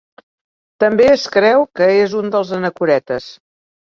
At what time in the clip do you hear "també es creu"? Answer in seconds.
0.83-1.65